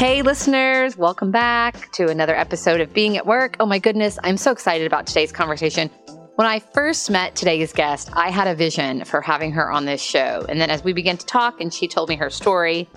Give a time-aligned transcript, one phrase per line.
[0.00, 3.56] Hey, listeners, welcome back to another episode of Being at Work.
[3.60, 5.90] Oh my goodness, I'm so excited about today's conversation.
[6.36, 10.00] When I first met today's guest, I had a vision for having her on this
[10.00, 10.46] show.
[10.48, 12.88] And then as we began to talk and she told me her story,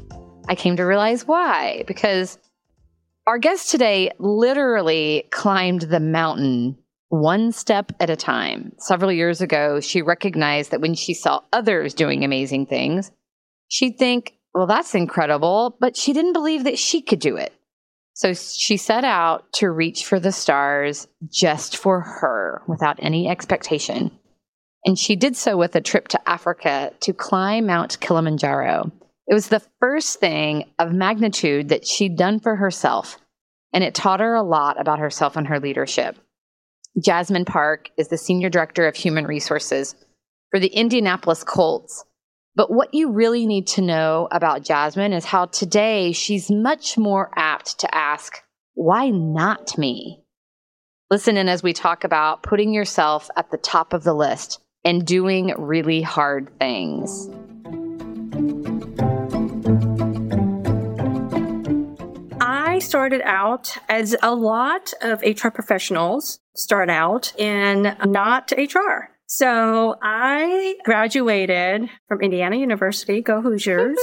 [0.47, 1.83] I came to realize why.
[1.87, 2.37] Because
[3.27, 6.77] our guest today literally climbed the mountain
[7.09, 8.71] one step at a time.
[8.77, 13.11] Several years ago, she recognized that when she saw others doing amazing things,
[13.67, 17.53] she'd think, well, that's incredible, but she didn't believe that she could do it.
[18.13, 24.11] So she set out to reach for the stars just for her without any expectation.
[24.85, 28.91] And she did so with a trip to Africa to climb Mount Kilimanjaro.
[29.27, 33.17] It was the first thing of magnitude that she'd done for herself,
[33.71, 36.17] and it taught her a lot about herself and her leadership.
[37.03, 39.95] Jasmine Park is the Senior Director of Human Resources
[40.51, 42.05] for the Indianapolis Colts
[42.55, 47.31] but what you really need to know about Jasmine is how today she's much more
[47.35, 48.43] apt to ask,
[48.75, 50.23] why not me?
[51.09, 55.05] Listen in as we talk about putting yourself at the top of the list and
[55.05, 57.29] doing really hard things.
[62.39, 69.12] I started out as a lot of HR professionals start out in not HR.
[69.35, 73.97] So I graduated from Indiana University, go Hoosiers,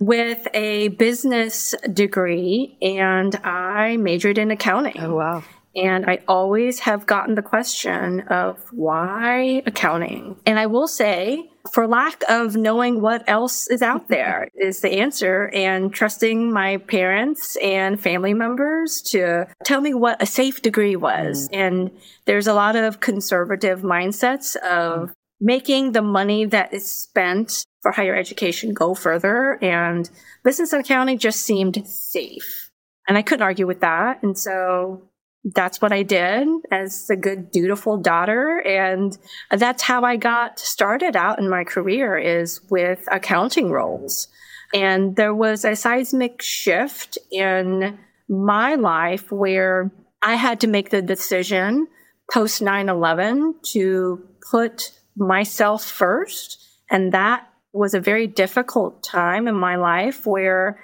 [0.00, 4.98] with a business degree and I majored in accounting.
[4.98, 5.44] Oh, wow.
[5.76, 10.36] And I always have gotten the question of why accounting?
[10.46, 14.92] And I will say, for lack of knowing what else is out there is the
[15.00, 20.94] answer and trusting my parents and family members to tell me what a safe degree
[20.96, 21.48] was.
[21.48, 21.56] Mm.
[21.56, 21.90] And
[22.26, 28.14] there's a lot of conservative mindsets of making the money that is spent for higher
[28.14, 29.58] education go further.
[29.62, 30.08] And
[30.44, 32.70] business and accounting just seemed safe.
[33.08, 34.22] And I couldn't argue with that.
[34.22, 35.02] And so
[35.44, 38.60] that's what I did as a good, dutiful daughter.
[38.60, 39.16] And
[39.50, 44.28] that's how I got started out in my career is with accounting roles.
[44.72, 49.90] And there was a seismic shift in my life where
[50.22, 51.86] I had to make the decision
[52.32, 56.58] post 9-11 to put myself first.
[56.90, 60.80] And that was a very difficult time in my life where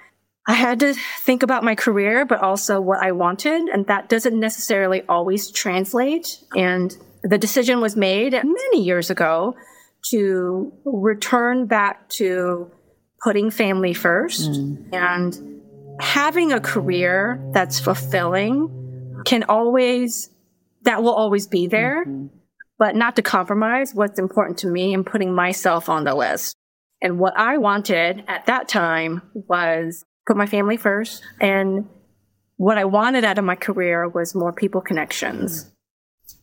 [0.49, 3.69] I had to think about my career, but also what I wanted.
[3.69, 6.43] And that doesn't necessarily always translate.
[6.57, 9.55] And the decision was made many years ago
[10.11, 12.71] to return back to
[13.23, 14.93] putting family first mm.
[14.93, 15.61] and
[16.01, 20.31] having a career that's fulfilling can always,
[20.83, 22.27] that will always be there, mm-hmm.
[22.79, 26.57] but not to compromise what's important to me and putting myself on the list.
[27.03, 31.23] And what I wanted at that time was put my family first.
[31.41, 31.89] And
[32.57, 35.71] what I wanted out of my career was more people connections.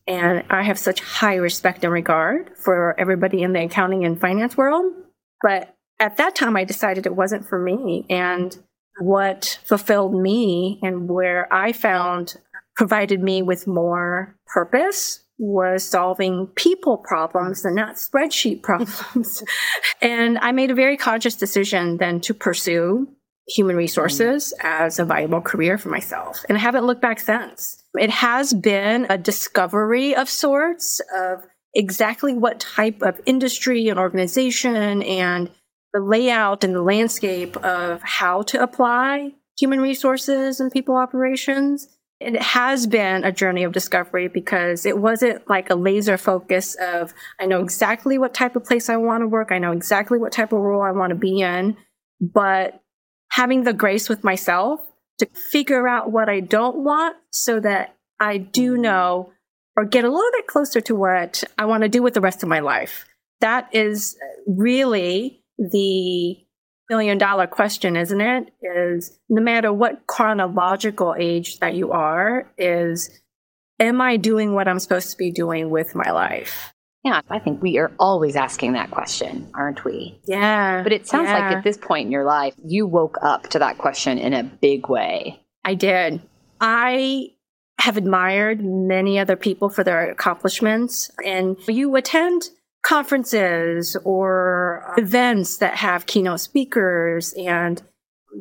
[0.07, 4.55] And I have such high respect and regard for everybody in the accounting and finance
[4.55, 4.93] world.
[5.41, 8.05] But at that time, I decided it wasn't for me.
[8.09, 8.57] And
[8.99, 12.35] what fulfilled me and where I found
[12.75, 19.43] provided me with more purpose was solving people problems and not spreadsheet problems.
[20.01, 23.07] and I made a very conscious decision then to pursue
[23.47, 23.79] human mm-hmm.
[23.79, 26.43] resources as a viable career for myself.
[26.49, 27.83] And I haven't looked back since.
[27.95, 31.43] It has been a discovery of sorts of
[31.73, 35.49] exactly what type of industry and organization and
[35.93, 41.87] the layout and the landscape of how to apply human resources and people operations.
[42.19, 47.13] It has been a journey of discovery because it wasn't like a laser focus of,
[47.39, 49.51] I know exactly what type of place I want to work.
[49.51, 51.77] I know exactly what type of role I want to be in.
[52.19, 52.81] But
[53.37, 54.81] having the grace with myself
[55.19, 58.81] to figure out what I don't want so that I do mm-hmm.
[58.81, 59.33] know
[59.75, 62.41] or get a little bit closer to what I want to do with the rest
[62.41, 63.05] of my life.
[63.41, 66.35] That is really the
[66.89, 68.51] million dollar question, isn't it?
[68.63, 73.21] Is no matter what chronological age that you are, is
[73.79, 76.73] am I doing what I'm supposed to be doing with my life?
[77.03, 80.19] Yeah, I think we are always asking that question, aren't we?
[80.25, 80.83] Yeah.
[80.83, 81.47] But it sounds yeah.
[81.47, 84.43] like at this point in your life, you woke up to that question in a
[84.43, 85.41] big way.
[85.63, 86.21] I did.
[86.59, 87.29] I
[87.79, 92.49] have admired many other people for their accomplishments, and you attend
[92.83, 97.81] conferences or events that have keynote speakers, and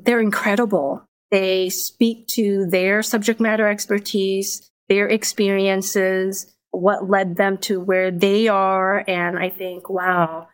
[0.02, 1.04] they're incredible.
[1.30, 8.48] They speak to their subject matter expertise, their experiences what led them to where they
[8.48, 9.02] are.
[9.08, 10.48] And I think, wow,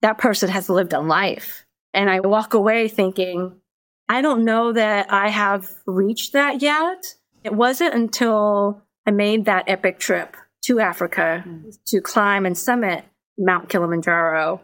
[0.00, 1.64] that person has lived a life.
[1.94, 3.60] And I walk away thinking,
[4.08, 7.14] I don't know that I have reached that yet.
[7.44, 11.76] It wasn't until I made that epic trip to Africa mm.
[11.86, 13.04] to climb and summit
[13.38, 14.60] Mount Kilimanjaro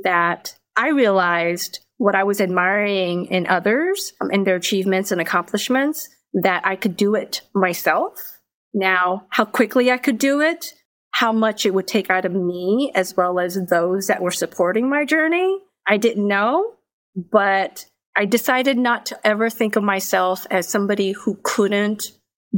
[0.00, 6.08] that I realized what I was admiring in others um, and their achievements and accomplishments,
[6.34, 8.37] that I could do it myself.
[8.78, 10.74] Now, how quickly I could do it,
[11.10, 14.88] how much it would take out of me as well as those that were supporting
[14.88, 16.74] my journey, I didn't know,
[17.16, 17.86] but
[18.16, 22.12] I decided not to ever think of myself as somebody who couldn't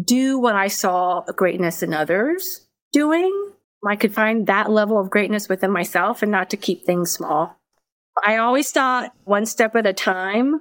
[0.04, 3.52] do what I saw greatness in others doing.
[3.88, 7.56] I could find that level of greatness within myself and not to keep things small.
[8.22, 10.60] I always thought one step at a time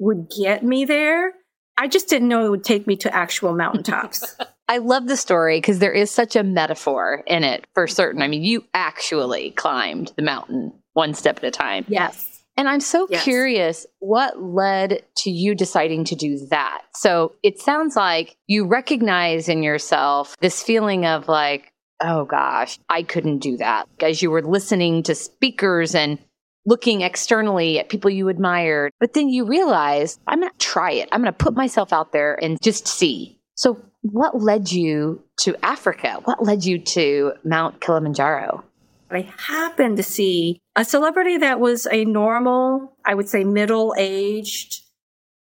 [0.00, 1.34] would get me there.
[1.76, 4.36] I just didn't know it would take me to actual mountaintops.
[4.68, 8.22] I love the story because there is such a metaphor in it for certain.
[8.22, 11.84] I mean, you actually climbed the mountain one step at a time.
[11.88, 12.44] Yes.
[12.56, 13.24] And I'm so yes.
[13.24, 16.82] curious what led to you deciding to do that.
[16.94, 23.04] So it sounds like you recognize in yourself this feeling of like, oh gosh, I
[23.04, 23.88] couldn't do that.
[24.00, 26.18] As you were listening to speakers and
[26.66, 31.08] looking externally at people you admired, but then you realize, I'm going to try it.
[31.10, 33.38] I'm going to put myself out there and just see.
[33.54, 36.20] So, what led you to Africa?
[36.24, 38.64] What led you to Mount Kilimanjaro?
[39.10, 44.80] I happened to see a celebrity that was a normal, I would say middle aged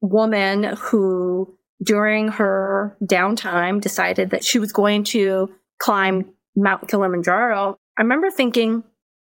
[0.02, 7.78] woman who during her downtime decided that she was going to climb Mount Kilimanjaro.
[7.98, 8.84] I remember thinking,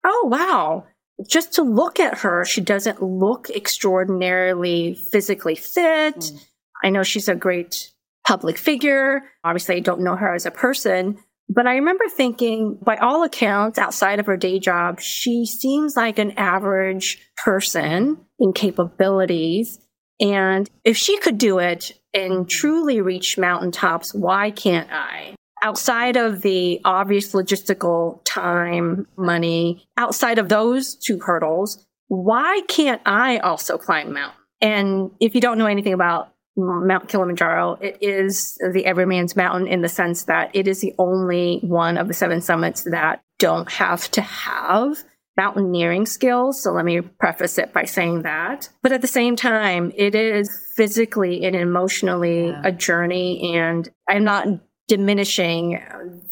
[0.04, 0.86] oh, wow,
[1.28, 6.16] just to look at her, she doesn't look extraordinarily physically fit.
[6.16, 6.46] Mm.
[6.82, 7.90] I know she's a great
[8.26, 9.22] public figure.
[9.44, 11.18] Obviously, I don't know her as a person,
[11.48, 16.18] but I remember thinking, by all accounts, outside of her day job, she seems like
[16.18, 19.80] an average person in capabilities.
[20.20, 25.34] And if she could do it and truly reach mountaintops, why can't I?
[25.62, 33.38] Outside of the obvious logistical time, money, outside of those two hurdles, why can't I
[33.38, 34.36] also climb mountain?
[34.60, 39.82] And if you don't know anything about Mount Kilimanjaro, it is the everyman's mountain in
[39.82, 44.10] the sense that it is the only one of the seven summits that don't have
[44.12, 45.02] to have
[45.36, 46.62] mountaineering skills.
[46.62, 48.68] So let me preface it by saying that.
[48.82, 52.60] But at the same time, it is physically and emotionally yeah.
[52.64, 53.56] a journey.
[53.56, 54.46] And I'm not
[54.88, 55.80] diminishing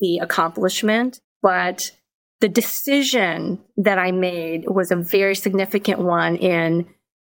[0.01, 1.93] the accomplishment, but
[2.41, 6.87] the decision that I made was a very significant one in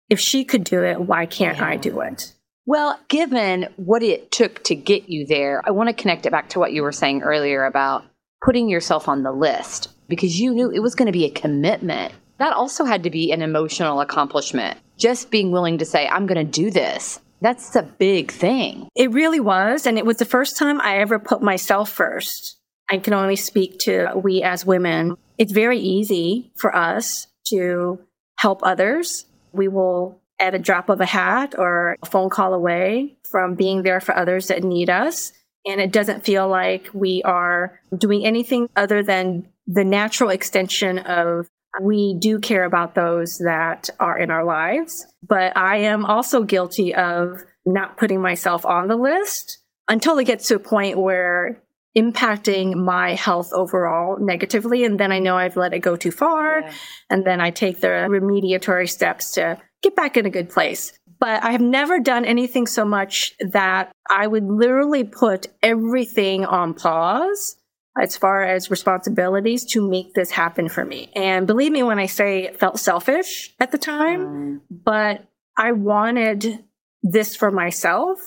[0.10, 1.68] if she could do it, why can't yeah.
[1.68, 2.35] I do it?
[2.66, 6.50] Well, given what it took to get you there, I want to connect it back
[6.50, 8.06] to what you were saying earlier about
[8.44, 12.14] putting yourself on the list because you knew it was going to be a commitment.
[12.38, 14.80] That also had to be an emotional accomplishment.
[14.98, 17.20] Just being willing to say, I'm going to do this.
[17.42, 18.88] That's a big thing.
[18.96, 19.86] It really was.
[19.86, 22.58] And it was the first time I ever put myself first.
[22.90, 25.16] I can only speak to we as women.
[25.38, 28.00] It's very easy for us to
[28.38, 29.26] help others.
[29.52, 33.84] We will at a drop of a hat or a phone call away from being
[33.84, 35.32] there for others that need us.
[35.66, 41.48] And it doesn't feel like we are doing anything other than the natural extension of
[41.82, 45.06] we do care about those that are in our lives.
[45.28, 50.48] But I am also guilty of not putting myself on the list until it gets
[50.48, 51.62] to a point where
[51.98, 54.84] impacting my health overall negatively.
[54.84, 56.62] And then I know I've let it go too far.
[56.62, 56.74] Yeah.
[57.10, 60.98] And then I take the remediatory steps to get back in a good place.
[61.20, 66.74] But I have never done anything so much that I would literally put everything on
[66.74, 67.56] pause
[68.02, 71.10] as far as responsibilities to make this happen for me.
[71.16, 74.62] And believe me when I say it felt selfish at the time, mm.
[74.70, 75.26] but
[75.58, 76.64] I wanted
[77.02, 78.20] this for myself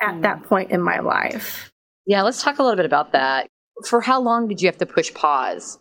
[0.00, 0.22] at mm.
[0.22, 1.72] that point in my life.
[2.06, 3.48] Yeah, let's talk a little bit about that.
[3.88, 5.80] For how long did you have to push pause?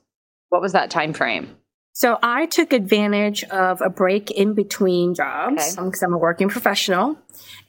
[0.50, 1.56] What was that time frame?
[1.96, 6.06] So I took advantage of a break in between jobs because okay.
[6.06, 7.18] Um, I'm a working professional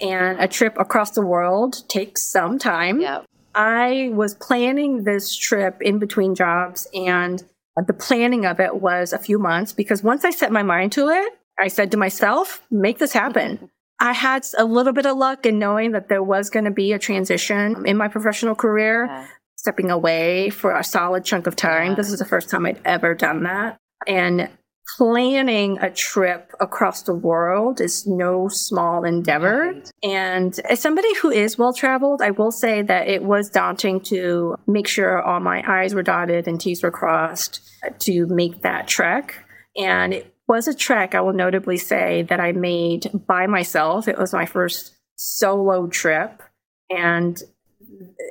[0.00, 3.00] and a trip across the world takes some time.
[3.00, 3.24] Yep.
[3.54, 7.40] I was planning this trip in between jobs and
[7.76, 11.08] the planning of it was a few months because once I set my mind to
[11.08, 13.70] it, I said to myself, make this happen.
[14.00, 16.92] I had a little bit of luck in knowing that there was going to be
[16.92, 19.26] a transition in my professional career, yeah.
[19.54, 21.90] stepping away for a solid chunk of time.
[21.90, 21.94] Yeah.
[21.94, 23.78] This is the first time I'd ever done that.
[24.06, 24.50] And
[24.96, 29.74] planning a trip across the world is no small endeavor.
[30.02, 34.56] And as somebody who is well traveled, I will say that it was daunting to
[34.66, 37.60] make sure all my I's were dotted and T's were crossed
[38.00, 39.34] to make that trek.
[39.76, 44.06] And it was a trek, I will notably say, that I made by myself.
[44.06, 46.42] It was my first solo trip,
[46.88, 47.42] and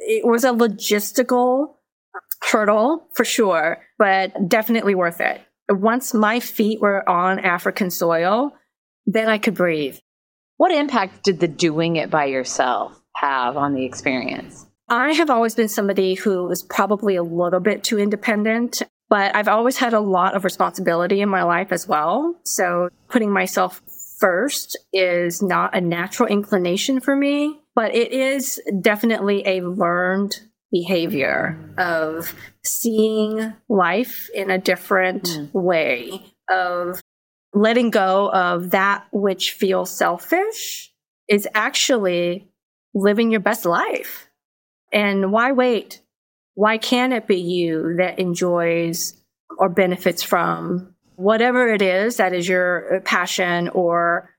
[0.08, 1.76] it was a logistical
[2.42, 5.42] hurdle for sure, but definitely worth it.
[5.70, 8.52] Once my feet were on African soil,
[9.06, 9.98] then I could breathe.
[10.58, 14.68] What impact did the doing it by yourself have on the experience?
[14.88, 19.48] I have always been somebody who was probably a little bit too independent, but I've
[19.48, 22.36] always had a lot of responsibility in my life as well.
[22.44, 23.82] So putting myself
[24.20, 30.40] first is not a natural inclination for me, but it is definitely a learned
[30.72, 35.54] behavior of seeing life in a different mm.
[35.54, 37.02] way, of
[37.54, 40.92] letting go of that which feels selfish
[41.28, 42.48] is actually
[42.94, 44.30] living your best life.
[44.92, 46.02] And why wait?
[46.54, 49.22] Why can't it be you that enjoys
[49.58, 54.30] or benefits from whatever it is that is your passion or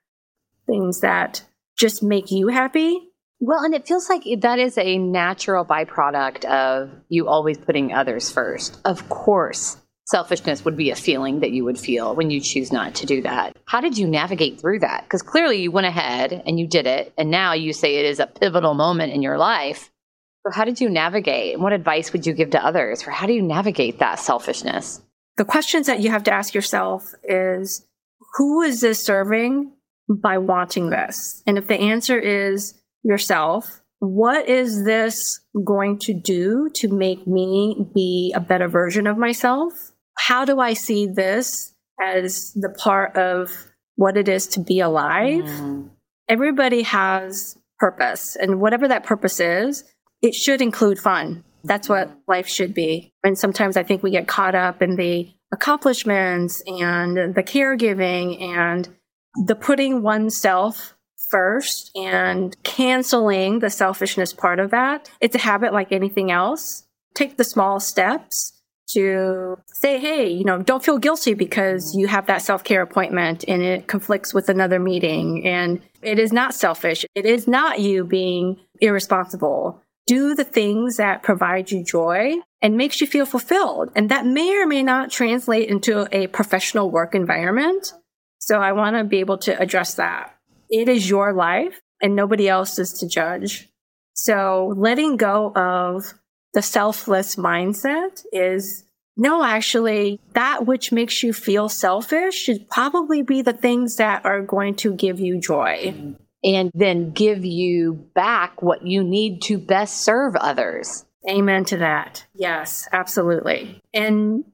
[0.66, 1.42] things that
[1.76, 3.10] just make you happy?
[3.38, 8.30] Well, and it feels like that is a natural byproduct of you always putting others
[8.30, 8.80] first.
[8.84, 9.76] Of course,
[10.06, 13.20] selfishness would be a feeling that you would feel when you choose not to do
[13.22, 13.54] that.
[13.66, 15.04] How did you navigate through that?
[15.04, 18.20] Because clearly you went ahead and you did it, and now you say it is
[18.20, 19.90] a pivotal moment in your life.
[20.46, 21.54] So, how did you navigate?
[21.54, 25.02] And what advice would you give to others for how do you navigate that selfishness?
[25.36, 27.84] The questions that you have to ask yourself is
[28.36, 29.72] who is this serving
[30.08, 31.42] by wanting this?
[31.46, 37.86] And if the answer is yourself, what is this going to do to make me
[37.94, 39.72] be a better version of myself?
[40.18, 43.50] How do I see this as the part of
[43.94, 45.44] what it is to be alive?
[45.44, 45.90] Mm.
[46.28, 49.84] Everybody has purpose, and whatever that purpose is,
[50.20, 51.44] it should include fun.
[51.62, 53.12] That's what life should be.
[53.22, 58.88] And sometimes I think we get caught up in the accomplishments and the caregiving and
[59.46, 60.95] the putting oneself
[61.30, 65.10] first and canceling the selfishness part of that.
[65.20, 66.86] It's a habit like anything else.
[67.14, 68.52] Take the small steps
[68.88, 73.44] to say, hey, you know, don't feel guilty because you have that self care appointment
[73.48, 75.46] and it conflicts with another meeting.
[75.46, 77.04] And it is not selfish.
[77.14, 79.82] It is not you being irresponsible.
[80.06, 83.90] Do the things that provide you joy and makes you feel fulfilled.
[83.96, 87.92] And that may or may not translate into a professional work environment.
[88.38, 90.35] So I want to be able to address that
[90.70, 93.68] it is your life and nobody else is to judge.
[94.14, 96.14] So letting go of
[96.54, 98.84] the selfless mindset is
[99.16, 104.42] no, actually, that which makes you feel selfish should probably be the things that are
[104.42, 105.94] going to give you joy.
[106.44, 111.04] And then give you back what you need to best serve others.
[111.28, 112.26] Amen to that.
[112.34, 113.80] Yes, absolutely.
[113.92, 114.44] And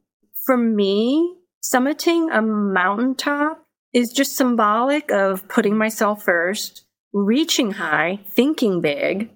[0.47, 3.62] for me, summiting a mountaintop
[3.93, 9.31] is just symbolic of putting myself first, reaching high, thinking big,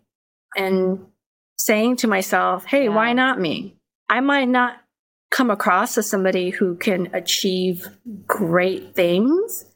[0.56, 1.06] and
[1.56, 2.90] saying to myself, hey, yeah.
[2.90, 3.76] why not me?
[4.08, 4.76] I might not
[5.30, 7.88] come across as somebody who can achieve
[8.26, 9.66] great things,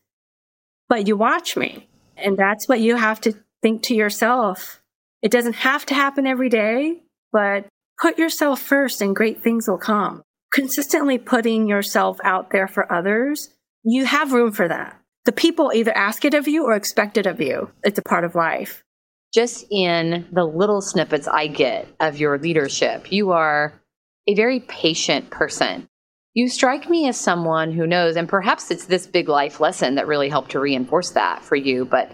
[0.89, 1.89] but you watch me.
[2.17, 4.81] And that's what you have to think to yourself.
[5.23, 7.67] It doesn't have to happen every day, but
[8.01, 10.23] put yourself first and great things will come.
[10.53, 13.51] Consistently putting yourself out there for others
[13.85, 15.01] you have room for that.
[15.25, 17.71] The people either ask it of you or expect it of you.
[17.83, 18.85] It's a part of life.
[19.33, 23.73] Just in the little snippets I get of your leadership, you are
[24.27, 25.89] a very patient person.
[26.35, 30.07] You strike me as someone who knows, and perhaps it's this big life lesson that
[30.07, 32.11] really helped to reinforce that for you, but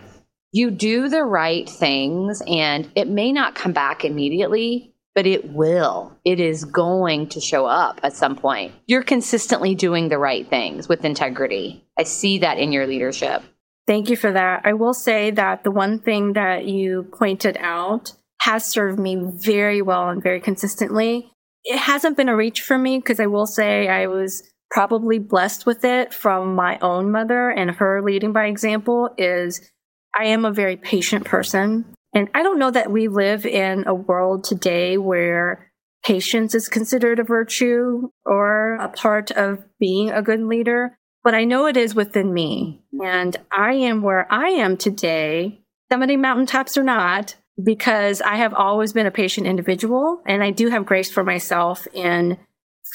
[0.52, 6.12] you do the right things and it may not come back immediately, but it will.
[6.26, 8.74] It is going to show up at some point.
[8.86, 11.84] You're consistently doing the right things with integrity.
[11.98, 13.42] I see that in your leadership.
[13.86, 14.62] Thank you for that.
[14.64, 19.80] I will say that the one thing that you pointed out has served me very
[19.80, 21.32] well and very consistently.
[21.64, 25.64] It hasn't been a reach for me because I will say I was probably blessed
[25.64, 29.70] with it from my own mother and her leading by example is
[30.14, 31.86] I am a very patient person.
[32.16, 35.70] And I don't know that we live in a world today where
[36.02, 41.44] patience is considered a virtue or a part of being a good leader, but I
[41.44, 42.82] know it is within me.
[43.04, 45.60] And I am where I am today,
[45.94, 50.70] many mountaintops or not, because I have always been a patient individual and I do
[50.70, 52.38] have grace for myself in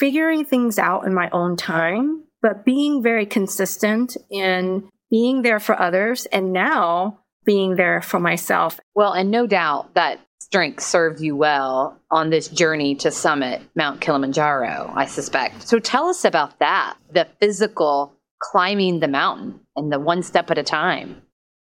[0.00, 5.80] figuring things out in my own time, but being very consistent in being there for
[5.80, 6.26] others.
[6.26, 8.78] And now being there for myself.
[8.94, 14.00] Well, and no doubt that strength served you well on this journey to summit Mount
[14.00, 15.66] Kilimanjaro, I suspect.
[15.66, 20.58] So tell us about that, the physical climbing the mountain and the one step at
[20.58, 21.22] a time?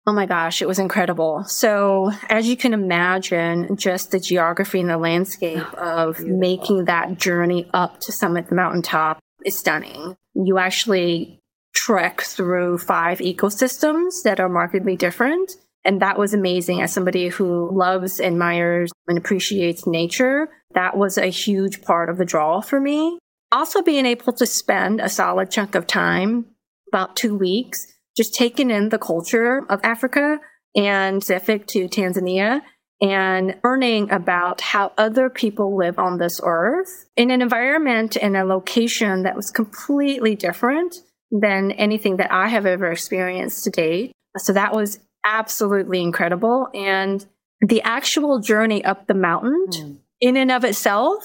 [0.06, 1.44] Oh my gosh, it was incredible.
[1.44, 6.38] So, as you can imagine, just the geography and the landscape of beautiful.
[6.38, 10.16] making that journey up to summit the mountaintop is stunning.
[10.34, 11.39] You actually
[11.74, 15.52] trek through five ecosystems that are markedly different.
[15.84, 20.48] And that was amazing as somebody who loves, admires, and appreciates nature.
[20.74, 23.18] That was a huge part of the draw for me.
[23.52, 26.46] Also, being able to spend a solid chunk of time,
[26.92, 27.86] about two weeks,
[28.16, 30.38] just taking in the culture of Africa
[30.76, 32.60] and specific to Tanzania
[33.00, 38.44] and learning about how other people live on this earth in an environment and a
[38.44, 40.96] location that was completely different
[41.30, 44.12] than anything that I have ever experienced to date.
[44.37, 46.68] So that was absolutely incredible.
[46.75, 47.25] And
[47.60, 49.99] the actual journey up the mountain mm.
[50.20, 51.22] in and of itself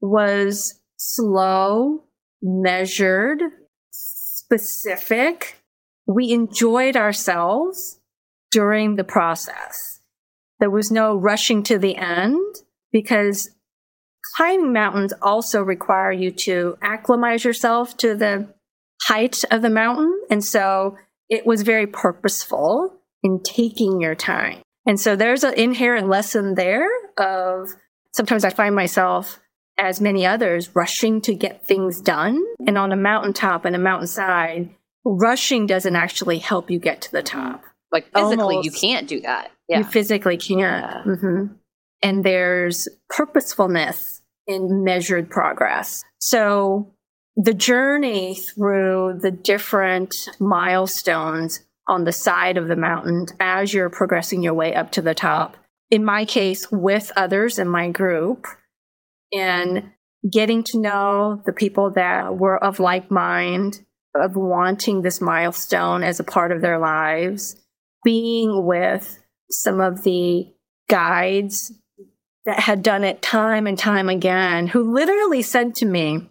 [0.00, 2.04] was slow,
[2.40, 3.42] measured,
[3.90, 5.58] specific.
[6.06, 7.98] We enjoyed ourselves
[8.50, 10.00] during the process.
[10.60, 12.38] There was no rushing to the end
[12.92, 13.50] because
[14.36, 18.48] climbing mountains also require you to acclimatize yourself to the
[19.06, 20.20] height of the mountain.
[20.30, 20.96] And so
[21.28, 24.60] it was very purposeful in taking your time.
[24.86, 27.68] And so there's an inherent lesson there of
[28.12, 29.38] sometimes I find myself,
[29.78, 32.42] as many others, rushing to get things done.
[32.66, 34.70] And on a mountaintop and a mountainside,
[35.04, 37.62] rushing doesn't actually help you get to the top.
[37.90, 39.50] Like physically, Almost, you can't do that.
[39.68, 39.78] Yeah.
[39.78, 40.60] You physically can't.
[40.60, 41.02] Yeah.
[41.06, 41.54] Mm-hmm.
[42.02, 46.02] And there's purposefulness in measured progress.
[46.18, 46.92] So
[47.36, 54.42] the journey through the different milestones on the side of the mountain as you're progressing
[54.42, 55.56] your way up to the top.
[55.90, 58.46] In my case, with others in my group,
[59.32, 59.92] and
[60.30, 63.80] getting to know the people that were of like mind,
[64.14, 67.56] of wanting this milestone as a part of their lives,
[68.04, 69.18] being with
[69.50, 70.52] some of the
[70.88, 71.72] guides
[72.44, 76.28] that had done it time and time again, who literally said to me,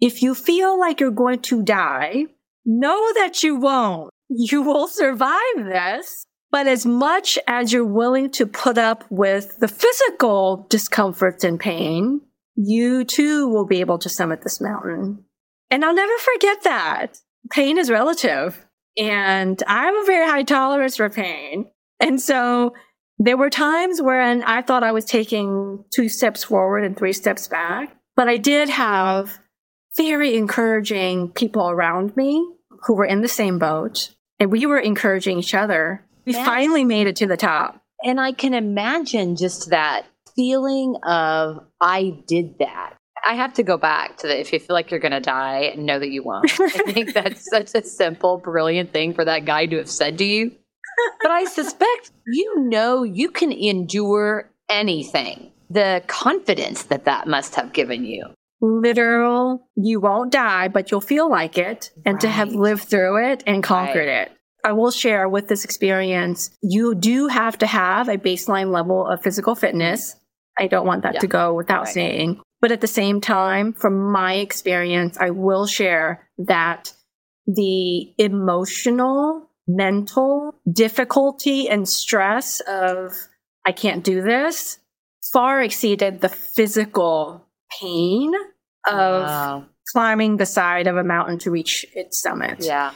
[0.00, 2.26] if you feel like you're going to die,
[2.64, 6.24] know that you won't you will survive this.
[6.52, 12.22] But as much as you're willing to put up with the physical discomforts and pain,
[12.56, 15.24] you too will be able to summit this mountain.
[15.70, 17.18] And I'll never forget that.
[17.50, 18.66] Pain is relative.
[18.98, 21.70] And I have a very high tolerance for pain.
[22.00, 22.74] And so
[23.18, 27.46] there were times when I thought I was taking two steps forward and three steps
[27.46, 27.96] back.
[28.16, 29.38] But I did have
[29.96, 32.46] very encouraging people around me
[32.86, 36.04] who were in the same boat and we were encouraging each other.
[36.24, 37.82] We finally made it to the top.
[38.02, 42.94] And I can imagine just that feeling of, I did that.
[43.26, 45.74] I have to go back to the if you feel like you're going to die,
[45.76, 46.50] know that you won't.
[46.58, 50.24] I think that's such a simple, brilliant thing for that guy to have said to
[50.24, 50.52] you.
[51.22, 55.52] But I suspect you know you can endure anything.
[55.68, 58.26] The confidence that that must have given you.
[58.60, 62.20] Literal, you won't die, but you'll feel like it, and right.
[62.20, 64.28] to have lived through it and conquered right.
[64.28, 64.32] it.
[64.64, 69.22] I will share with this experience, you do have to have a baseline level of
[69.22, 70.16] physical fitness.
[70.58, 71.20] I don't want that yeah.
[71.20, 71.94] to go without right.
[71.94, 72.40] saying.
[72.60, 76.92] But at the same time, from my experience, I will share that
[77.46, 83.12] the emotional, mental difficulty and stress of,
[83.66, 84.78] I can't do this,
[85.32, 87.46] far exceeded the physical
[87.80, 88.32] pain
[88.86, 89.66] of wow.
[89.92, 92.58] climbing the side of a mountain to reach its summit.
[92.60, 92.92] Yeah.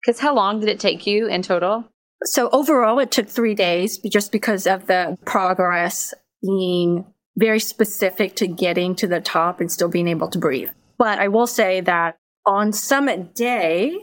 [0.00, 1.84] Because how long did it take you in total?
[2.24, 7.04] So overall, it took three days just because of the progress being
[7.36, 10.70] very specific to getting to the top and still being able to breathe.
[10.98, 13.96] But I will say that on summit day,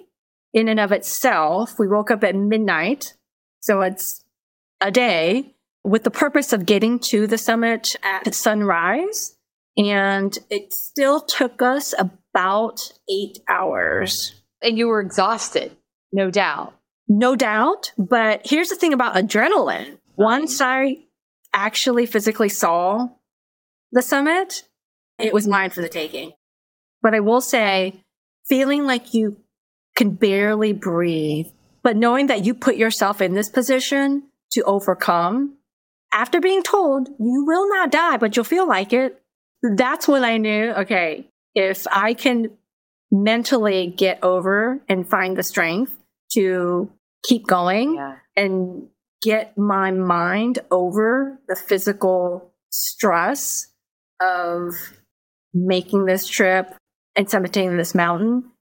[0.54, 3.14] in and of itself, we woke up at midnight.
[3.60, 4.24] So it's
[4.82, 9.37] a day with the purpose of getting to the summit at sunrise.
[9.78, 14.42] And it still took us about eight hours.
[14.62, 15.78] And you were exhausted.
[16.12, 16.74] No doubt.
[17.08, 17.92] No doubt.
[17.98, 19.98] But here's the thing about adrenaline.
[20.16, 20.98] Once I
[21.54, 23.10] actually physically saw
[23.92, 24.64] the summit,
[25.20, 26.34] it was mine for the taking.
[27.02, 28.04] But I will say,
[28.48, 29.38] feeling like you
[29.96, 31.48] can barely breathe,
[31.84, 35.58] but knowing that you put yourself in this position to overcome,
[36.14, 39.22] after being told you will not die, but you'll feel like it,
[39.62, 42.52] that's when I knew, okay, if I can
[43.12, 45.96] mentally get over and find the strength
[46.34, 46.92] to
[47.24, 48.16] keep going yeah.
[48.36, 48.88] and
[49.22, 53.68] get my mind over the physical stress
[54.22, 54.74] of
[55.54, 56.76] making this trip
[57.16, 58.52] and summiting this mountain,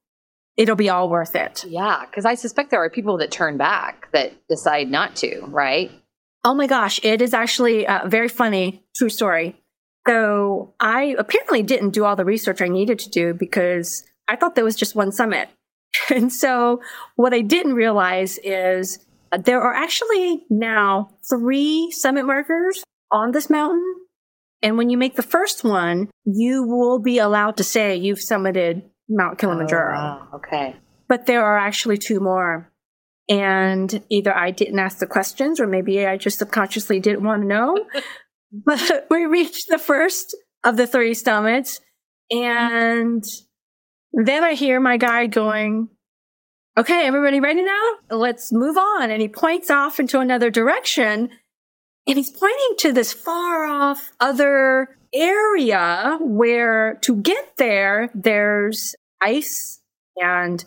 [0.55, 1.65] it'll be all worth it.
[1.67, 5.91] Yeah, because I suspect there are people that turn back that decide not to, right?
[6.43, 9.55] Oh my gosh, it is actually a very funny, true story.
[10.07, 14.55] So I apparently didn't do all the research I needed to do because I thought
[14.55, 15.49] there was just one summit.
[16.09, 16.81] And so
[17.15, 18.99] what I didn't realize is
[19.37, 23.95] there are actually now three summit markers on this mountain.
[24.61, 28.83] And when you make the first one, you will be allowed to say you've summited
[29.09, 29.93] Mount Kilimanjaro.
[29.93, 30.27] Oh, wow.
[30.35, 30.75] Okay.
[31.07, 32.71] But there are actually two more.
[33.29, 37.47] And either I didn't ask the questions or maybe I just subconsciously didn't want to
[37.47, 37.85] know.
[38.51, 41.79] but we reached the first of the three summits.
[42.31, 43.23] And
[44.13, 45.89] then I hear my guide going,
[46.77, 47.91] okay, everybody ready now?
[48.09, 49.09] Let's move on.
[49.11, 51.29] And he points off into another direction.
[52.05, 59.81] And he's pointing to this far off other area where to get there, there's ice
[60.17, 60.63] and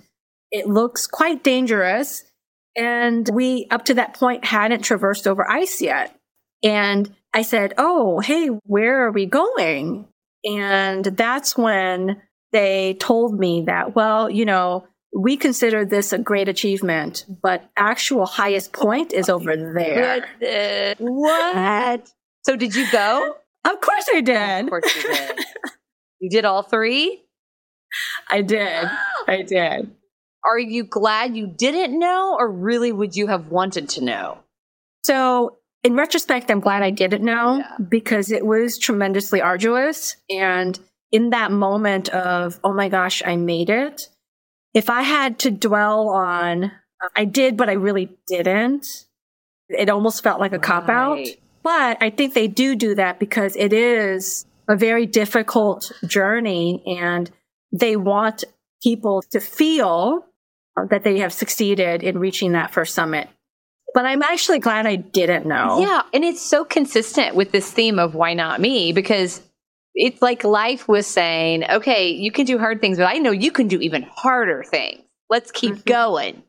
[0.51, 2.25] it looks quite dangerous.
[2.77, 6.17] And we, up to that point, hadn't traversed over ice yet.
[6.63, 10.07] And I said, Oh, hey, where are we going?
[10.45, 12.21] And that's when
[12.53, 18.27] they told me that, well, you know, we consider this a great achievement, but actual
[18.27, 20.27] highest point is over there.
[20.99, 22.11] What?
[22.43, 23.37] So did you go?
[23.65, 24.65] Of course I did.
[24.65, 25.39] Of course you did.
[26.21, 27.23] you did all three?
[28.29, 28.89] I did.
[29.27, 29.91] I did.
[30.45, 34.39] Are you glad you didn't know, or really would you have wanted to know?
[35.03, 37.77] So, in retrospect, I'm glad I didn't know Yeah.
[37.89, 40.17] because it was tremendously arduous.
[40.29, 40.79] And
[41.11, 44.09] in that moment of, oh my gosh, I made it,
[44.75, 46.71] if I had to dwell on,
[47.17, 48.87] I did, but I really didn't,
[49.69, 51.19] it almost felt like a cop out.
[51.63, 57.31] But I think they do do that because it is a very difficult journey and
[57.73, 58.45] they want
[58.83, 60.25] people to feel
[60.91, 63.29] that they have succeeded in reaching that first summit.
[63.95, 65.81] But I'm actually glad I didn't know.
[65.81, 69.43] Yeah, and it's so consistent with this theme of why not me because
[69.95, 73.51] it's like life was saying, okay, you can do hard things, but I know you
[73.51, 75.03] can do even harder things.
[75.29, 75.85] Let's keep Mhm.
[75.85, 76.43] going.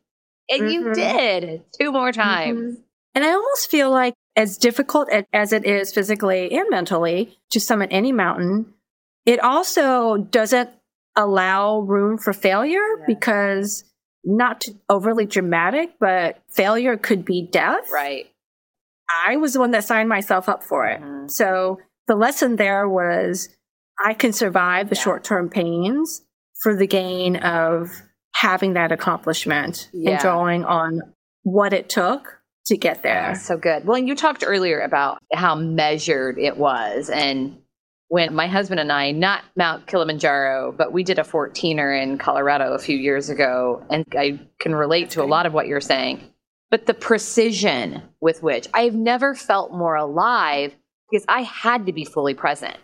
[0.49, 0.93] And you Mhm.
[0.93, 2.77] did two more times.
[2.77, 2.84] Mhm.
[3.15, 7.89] And I almost feel like, as difficult as it is physically and mentally to summit
[7.91, 8.73] any mountain,
[9.25, 10.69] it also doesn't
[11.17, 13.06] allow room for failure Yeah.
[13.08, 13.84] because,
[14.23, 17.89] not overly dramatic, but failure could be death.
[17.91, 18.27] Right.
[19.25, 21.01] I was the one that signed myself up for it.
[21.01, 21.29] Mhm.
[21.29, 23.49] So the lesson there was
[24.03, 25.01] I can survive the Yeah.
[25.01, 26.21] short term pains
[26.63, 27.89] for the gain of
[28.36, 30.12] having that accomplishment Yeah.
[30.12, 31.01] and drawing on
[31.43, 33.36] what it took to get there.
[33.36, 33.86] So good.
[33.86, 37.10] Well, and you talked earlier about how measured it was.
[37.10, 37.61] And
[38.12, 42.74] when my husband and I, not Mount Kilimanjaro, but we did a 14er in Colorado
[42.74, 46.19] a few years ago, and I can relate to a lot of what you're saying.
[46.69, 50.76] But the precision with which I've never felt more alive
[51.10, 52.76] because I had to be fully present.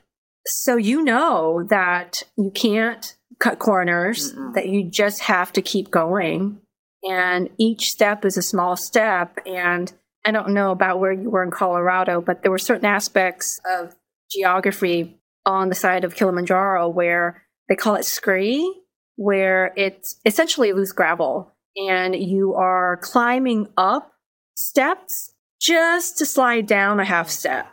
[0.46, 4.54] So you know that you can't cut corners, Mm-mm.
[4.54, 6.62] that you just have to keep going.
[7.04, 9.40] And each step is a small step.
[9.46, 9.92] And
[10.24, 13.94] I don't know about where you were in Colorado, but there were certain aspects of
[14.30, 18.82] geography on the side of Kilimanjaro where they call it scree,
[19.16, 21.54] where it's essentially loose gravel.
[21.76, 24.12] And you are climbing up
[24.56, 27.68] steps just to slide down a half step.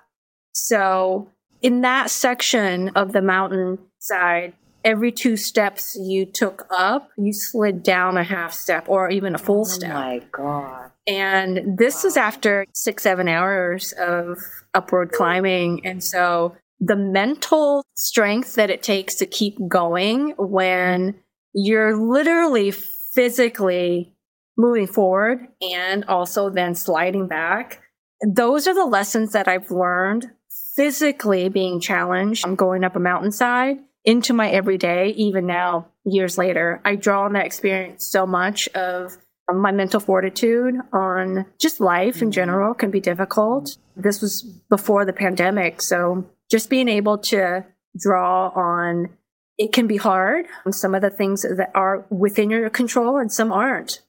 [0.52, 1.30] So
[1.62, 4.52] in that section of the mountain side,
[4.84, 9.38] every two steps you took up, you slid down a half step or even a
[9.38, 9.90] full oh step.
[9.90, 10.90] Oh my God.
[11.06, 14.38] And this is after six, seven hours of
[14.72, 15.84] upward climbing.
[15.84, 21.14] And so the mental strength that it takes to keep going when
[21.54, 24.12] you're literally physically
[24.56, 27.82] moving forward and also then sliding back.
[28.26, 30.30] Those are the lessons that I've learned
[30.76, 32.44] physically being challenged.
[32.46, 36.80] I'm going up a mountainside into my everyday, even now, years later.
[36.84, 39.16] I draw on that experience so much of
[39.50, 42.30] Um, my mental fortitude on just life in mm-hmm.
[42.30, 43.76] general can be difficult.
[43.96, 45.82] This was before the pandemic.
[45.82, 47.64] So just being able to
[47.98, 49.10] draw on
[49.56, 50.46] it can be hard.
[50.70, 54.02] Some of the things that are within your control and some aren't.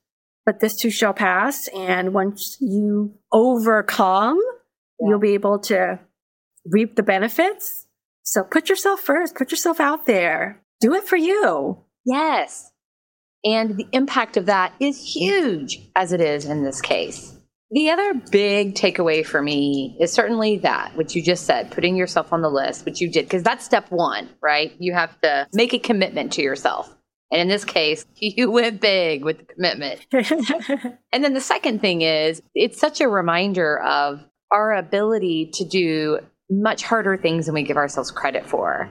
[0.46, 1.68] But this too shall pass.
[1.70, 4.40] And once you overcome,
[5.00, 5.10] Yeah.
[5.10, 6.00] you'll be able to
[6.66, 7.86] reap the benefits.
[8.24, 10.62] So put yourself first, put yourself out there.
[10.82, 11.84] Do it for you.
[12.06, 12.72] Yes.
[13.46, 17.38] And the impact of that is huge, as it is in this case.
[17.72, 22.34] The other big takeaway for me is certainly that, which you just said, putting yourself
[22.34, 24.74] on the list, which you did, because that's step one, right?
[24.80, 26.96] You have to make a commitment to yourself
[27.32, 30.06] And in this case, you went big with the commitment.
[31.12, 36.20] and then the second thing is it's such a reminder of our ability to do
[36.50, 38.90] much harder things than we give ourselves credit for.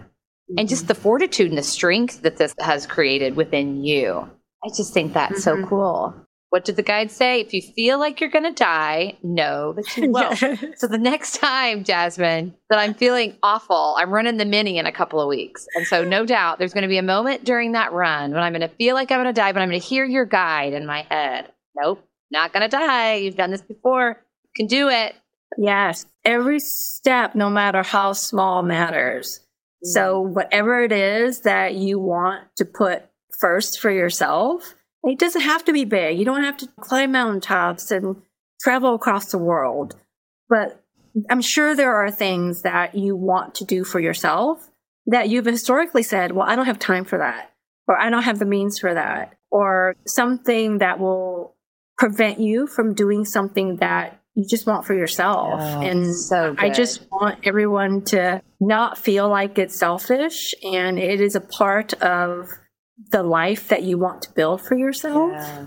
[0.58, 0.88] And just mm-hmm.
[0.88, 4.30] the fortitude and the strength that this has created within you.
[4.64, 5.62] I just think that's mm-hmm.
[5.62, 6.14] so cool.
[6.50, 7.40] What did the guide say?
[7.40, 10.38] If you feel like you're going to die, know that you won't.
[10.78, 14.92] so the next time, Jasmine, that I'm feeling awful, I'm running the mini in a
[14.92, 15.66] couple of weeks.
[15.74, 18.52] And so no doubt there's going to be a moment during that run when I'm
[18.52, 20.74] going to feel like I'm going to die, but I'm going to hear your guide
[20.74, 21.50] in my head.
[21.74, 23.16] Nope, not going to die.
[23.16, 24.20] You've done this before.
[24.44, 25.16] You can do it.
[25.58, 26.06] Yes.
[26.24, 29.40] Every step, no matter how small, matters.
[29.82, 33.02] So whatever it is that you want to put
[33.40, 36.18] first for yourself, it doesn't have to be big.
[36.18, 38.16] You don't have to climb mountaintops and
[38.60, 39.96] travel across the world.
[40.48, 40.82] But
[41.30, 44.70] I'm sure there are things that you want to do for yourself
[45.06, 47.52] that you've historically said, well, I don't have time for that,
[47.86, 51.54] or I don't have the means for that, or something that will
[51.98, 55.60] prevent you from doing something that you just want for yourself.
[55.60, 61.20] Oh, and so I just want everyone to not feel like it's selfish and it
[61.20, 62.48] is a part of
[63.10, 65.32] the life that you want to build for yourself.
[65.32, 65.66] Yeah.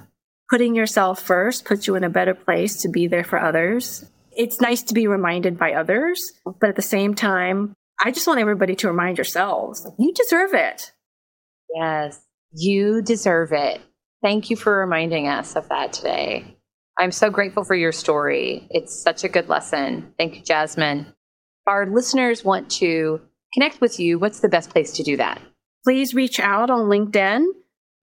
[0.49, 4.05] Putting yourself first puts you in a better place to be there for others.
[4.31, 8.39] It's nice to be reminded by others, but at the same time, I just want
[8.39, 10.91] everybody to remind yourselves you deserve it.
[11.75, 12.21] Yes,
[12.53, 13.81] you deserve it.
[14.21, 16.57] Thank you for reminding us of that today.
[16.99, 18.67] I'm so grateful for your story.
[18.71, 20.13] It's such a good lesson.
[20.17, 21.01] Thank you, Jasmine.
[21.01, 23.21] If our listeners want to
[23.53, 25.41] connect with you, what's the best place to do that?
[25.87, 27.45] Please reach out on LinkedIn.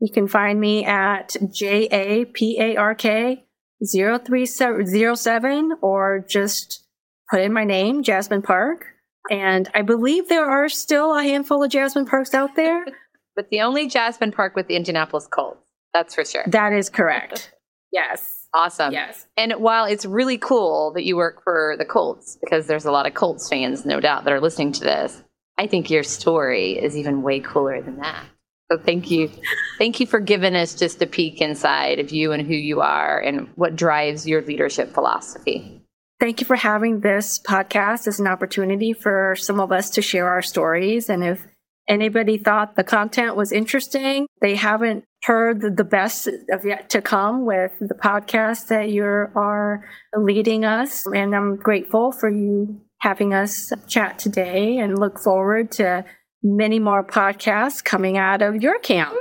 [0.01, 3.45] You can find me at J A P A R K
[3.87, 6.83] 0307 or just
[7.31, 8.87] put in my name, Jasmine Park.
[9.31, 12.87] And I believe there are still a handful of Jasmine Parks out there.
[13.37, 15.61] but the only Jasmine Park with the Indianapolis Colts.
[15.93, 16.45] That's for sure.
[16.47, 17.53] That is correct.
[17.93, 18.49] yes.
[18.55, 18.95] Awesome.
[18.95, 19.27] Yes.
[19.37, 23.07] And while it's really cool that you work for the Colts, because there's a lot
[23.07, 25.23] of Colts fans, no doubt, that are listening to this,
[25.59, 28.25] I think your story is even way cooler than that.
[28.71, 29.31] So thank you.
[29.79, 33.21] Thank you for giving us just a peek inside of you and who you are
[33.21, 35.83] and what drives your leadership philosophy.
[36.19, 40.29] Thank you for having this podcast as an opportunity for some of us to share
[40.29, 41.11] our stories.
[41.11, 41.47] And if
[41.87, 47.45] anybody thought the content was interesting, they haven't heard the best of yet to come
[47.45, 49.85] with the podcast that you are
[50.17, 51.05] leading us.
[51.07, 56.03] And I'm grateful for you having us chat today and look forward to
[56.43, 59.15] many more podcasts coming out of your camp.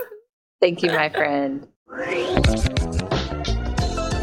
[0.62, 1.68] Thank you, my friend.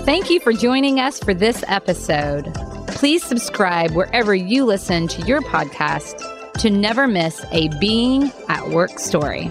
[0.07, 2.51] Thank you for joining us for this episode.
[2.87, 8.99] Please subscribe wherever you listen to your podcast to never miss a Being at Work
[8.99, 9.51] story.